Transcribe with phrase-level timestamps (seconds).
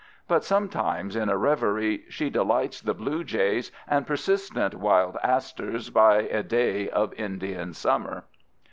[0.27, 6.21] But sometimes, in a reverie, she delights the blue jays and persistent wild asters by
[6.23, 8.25] a day of Indian summer.